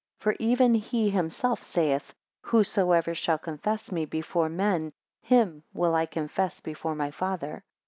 [0.21, 2.15] 10 For even he himself saith,
[2.45, 7.63] Whosoever shall confess me before men, him will I confess before my Father.